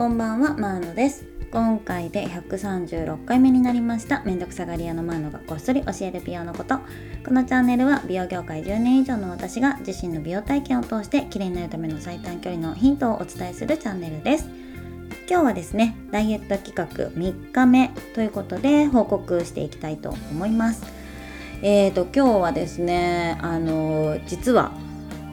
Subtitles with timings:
[0.00, 1.26] こんばんはマーノです。
[1.52, 4.22] 今回で136回目になりました。
[4.24, 6.78] めんどくさがり屋のマーノがこっそり教える美容のこと。
[7.22, 14.48] このチャンネルは美容業界10年以上の私が自身の美容体験を通して綺麗になるための最短距離のヒントをお伝えするチャンネルです。
[15.28, 20.82] 今日はですねダイエット企画3日目ということで報告していきたいと思います。
[21.60, 24.72] えーと今日はですねあの実は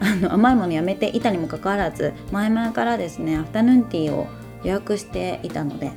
[0.02, 4.28] あの甘いものやめていたにもかかわらず前々からですねアフタヌーンティーを
[4.64, 5.92] 予約していたので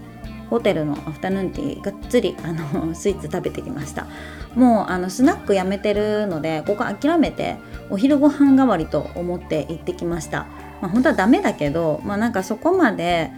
[0.50, 4.06] ホテルのアフタヌーンティーがっつりあの スイーツ食べてきました。
[4.54, 7.56] もうあのスナックやめてるのでここ諦めて
[7.88, 10.46] お昼ご飯代わりと思って行ってきました、
[10.80, 13.30] まあ、本当はダメだけどまあなんかそこまで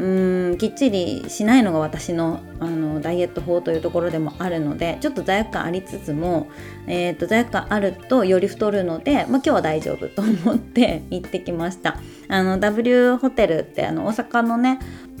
[0.00, 6.48] うんきっちりしないのが私のあのダイエット法というところでもあるのでちょっと罪悪感ありつつも、
[6.86, 11.98] えーと、罪悪感あるとより太るので、まあ、今日は大丈夫と思って 行ってきました。
[12.28, 14.78] あの W ホテルってあの大阪のね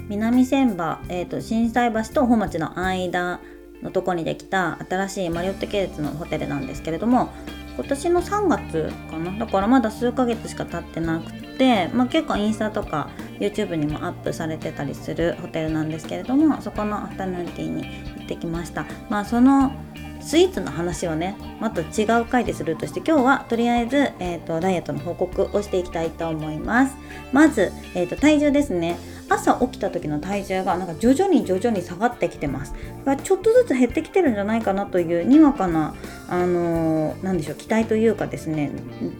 [0.08, 3.40] 南千葉、えーと、心斎橋と本町の間
[3.82, 7.28] のとこにできた新しいマリオット系列のホテルなんですけれども
[7.76, 9.38] 今年の3月かな？
[9.38, 17.84] だからまだ数ヶ月しか経ってなくて、まあ、結構インスタとか YouTube にもアップされてたりするホテルなんですけれどもそこのアフタヌーンティーに
[18.18, 18.86] 行ってきました。
[19.08, 19.72] まあその
[20.20, 26.96] スイーツの話をねまた違う回でするとして今日はとりあえず、えーと、ダイエットの報告をしていきたいと思います。
[27.32, 28.98] まず、えーと体重ですね。
[29.30, 32.74] 朝起きた時の体重がなんか徐々に徐々に下がってきてます。
[33.22, 35.94] ちょっとずつ減ってきてるんじゃないかなというにわかな
[36.28, 38.72] あのー、でしょう期待というかですね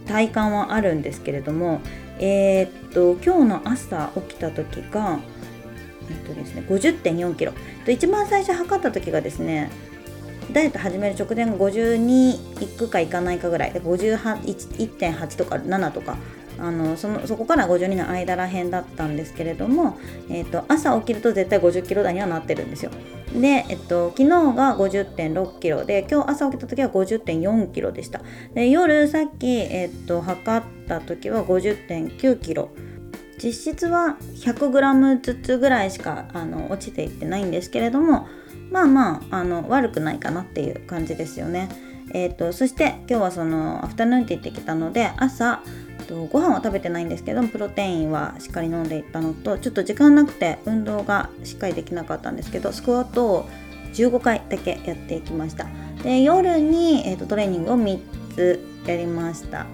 [0.05, 1.81] 体感はあるんですけれども
[2.19, 5.19] えー、っと今日の朝起きた時が
[6.09, 7.53] えっとですね50.4キロ。
[7.87, 9.71] 一番最初測った時がですね
[10.51, 13.71] ダイエット始める直前が52いくかいかないかぐらい。
[13.71, 16.17] で51.8とか7とか
[16.61, 19.97] あのそのそこから52の間らへんだったんですけれども、
[20.29, 22.91] えーと、朝起きると絶対50キロ台にはなってるんですよ。
[23.33, 28.21] で、えっと、昨日が50.6キロで今日朝起きた時は50.4キロでした。
[28.53, 32.69] で夜さっき、えっと、測った時は50.9キロ。
[33.43, 38.27] 実質は 100g ずつぐらいしかあの落ちていってないんですけれども
[38.69, 41.69] まあまああの悪くないかなっていう感じですよね。
[42.13, 45.63] えーとそして今日はそのアフタヌーンティー行ってきたので朝
[46.01, 53.49] とご飯は食べてないんですけどプロテインはしっかり飲んでいったのとちょっと時間なくて運動がしっかりできなかったんですけどスクワットを
[53.93, 55.67] 15回だけやっていきました。
[56.03, 57.99] で夜に、えーと、トレーニングを3
[58.35, 59.65] つやりました。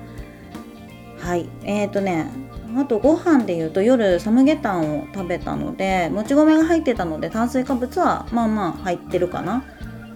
[1.20, 1.48] はい。
[1.64, 2.30] えーとね
[2.76, 9.64] あとご飯でいうと夜サムゲタンを食べたのでもち米が入ってたので炭水化物はまあまあ入ってるかな。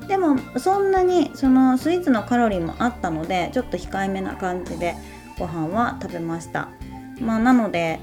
[0.07, 4.95] でもそんなにそのスイーツのカロリーもあったのでちょっと控えめな感じで
[5.41, 6.69] ご飯は食べました。
[7.19, 7.99] まあなので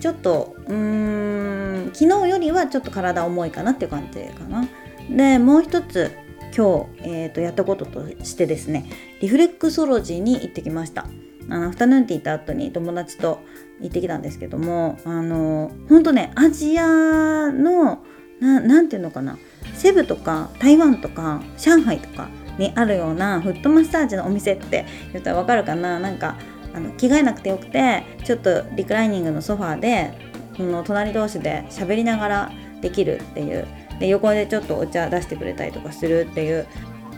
[0.00, 4.66] ちょっとうーん昨日よりはちょっと体重いかなっていう感じかな。
[5.10, 6.10] でもう一つ
[6.56, 11.06] 今日、えーと、やったこととしてですねリフレックソロジーに行ってきました。
[11.48, 13.40] あのアフタヌーンティー行った後に友達と
[13.80, 18.04] 行ってきたんですけどもあの本当ねアジアの
[18.40, 19.36] 何て言うのかな
[19.74, 25.98] セブとか台湾とか上海とかにあるようなフットマッサージのお店って言ったらわかるかな。
[25.98, 26.36] なんか
[26.74, 30.12] あの着替えなくてよくてちょっとリクライニングのソファーで
[30.56, 33.66] この隣同士で喋りながらできるっていう。
[33.98, 36.66] で横でちょっとお茶出してくれたりとかするっていう。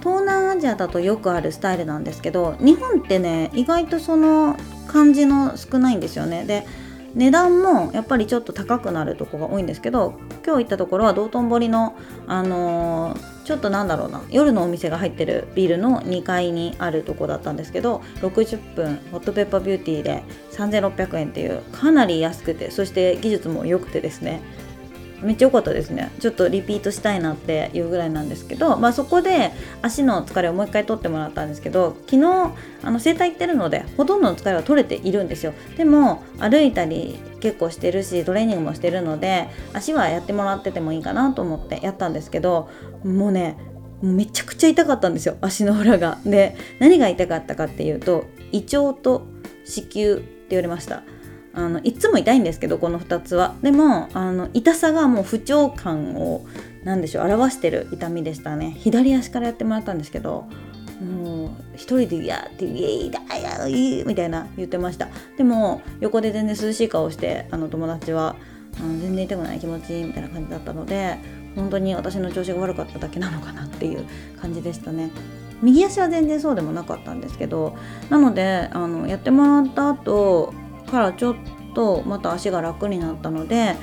[0.00, 4.56] 東南アジアだとよくあるスタイルなんですけど日本ってね意外とその
[4.88, 6.44] 感じの少ないんですよね。
[6.44, 6.66] で
[7.14, 10.14] 値段もやっぱりちょっと高くなるとこが多いんですけど
[10.44, 11.96] 今日行ったところは道頓堀の、
[12.26, 24.40] あのー、ちょっとなんだろうな夜のお店が入ってるビルの2階にあるとこだったんですけど60分ホットペッパービューティーで3600円っていうかなり安くてそして技術も良くてですね
[25.22, 32.52] めっちゃ良かったですねちょっとリピートしたいなっていうぐらいなんですけど、まあ、そこで足の疲れをもう一回取ってもらったんですけど昨日
[32.82, 42.68] あの整体行ってるのでほとんどの疲れは取れているんですよでも歩いたり結構してるしトレーニングもしてるので足はやってもらっててもいいかなと思ってやったんですけど
[43.04, 43.56] もうね
[44.02, 46.18] めちゃくちゃ痛かったんですよ足の裏が。
[46.26, 49.26] で何が痛かったかっていうと胃腸と
[49.64, 51.04] 子宮って言われました。
[51.54, 53.54] あのいつも痛いんですけどこの2つは。
[53.62, 56.46] でもあの痛さがもう不調感を
[56.84, 58.74] 何でしょう表してる痛みでしたね。
[58.78, 60.46] 左足からやってもらったんですけど
[61.02, 65.08] もう一人で「いや」って「イエイだよいい」みたいな言ってました。
[65.36, 68.36] でも横で全然涼しい顔してあの友達は
[68.78, 71.18] あの全然痛くない気持ちいいみたいな感じだったので
[71.54, 74.04] 本当に私の調子が悪かっただけなのかなっていう
[74.40, 75.10] 感じでしたね。
[75.62, 77.76] 右足は全然そうでもなかったんですけど
[78.10, 80.52] なのであのやってもらった後
[80.92, 81.36] からちょっ
[81.74, 83.76] とまた足が楽になったので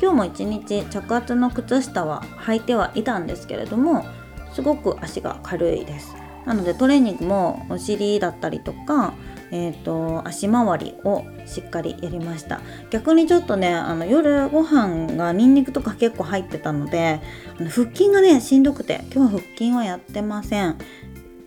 [0.00, 4.04] 今日も一日着圧の靴下は履いてはいたんですけれども
[4.52, 6.16] すごく足が軽いです。
[6.46, 9.12] なのでトレーニングもお尻だったりとか
[9.52, 12.60] えーと、足回りをしっかりやりました。
[12.90, 17.20] 逆にちょっとねあの夜ご飯がニンニクとか結構入ってたので
[17.58, 20.76] 腹筋がねしんどくて今日は腹筋はやってません。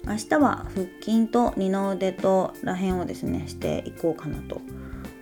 [0.06, 4.62] 明日は腹筋と二の腕とらへんをですねしていこうかなと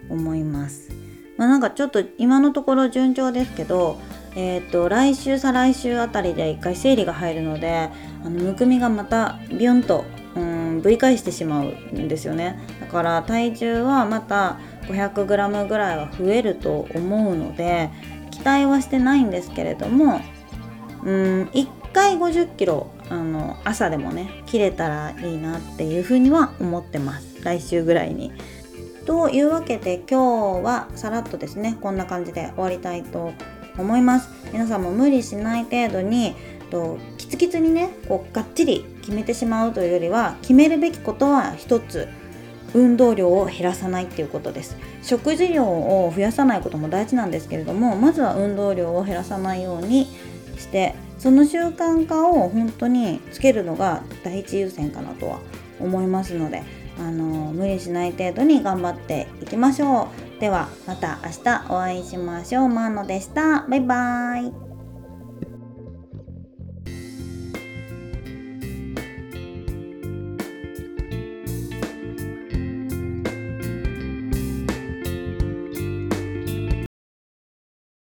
[0.10, 0.90] 思います。
[1.38, 4.00] まあ、なんかちょっと今のところ順調ですけど
[4.40, 7.90] えーと、来週再来週あたりで一回生理が入るので
[8.24, 10.06] あのむくみがまたビュンと
[10.36, 12.60] うんぶり返してしまうんですよね。
[12.80, 17.90] だから体重はまた 500g ぐらいは増えると思うので
[18.30, 20.22] 期待はしてないんですけれども
[21.04, 27.42] うん1回50キロあの朝でもね切れたらいいなっていうふうには思ってます。
[27.44, 28.32] 来週ぐらいに。
[29.08, 33.32] というわけで今日はさらっとですねこんな感じで終わりたいと
[33.78, 34.30] 思います。
[34.52, 36.36] 皆さんも無理しない程度に
[36.70, 42.10] とキツキツにねこうがっちり決めてしまうというよりは決めるべきことは一つ
[42.74, 44.76] 運動量を減らさないっていうことです。
[45.02, 50.08] 食事量を増やさないことも大事なんですけれどもまずは運動量を減らさないように
[50.58, 55.40] してその習慣化を本当につけるのが第一優先かなとは
[55.80, 56.64] 思いますので
[57.00, 60.40] あの無理しない程度に頑張っていきましょう。
[60.40, 62.70] ではまた明日お会いしましょう。
[62.70, 63.66] マーノでした。
[63.68, 64.67] バイバーイ。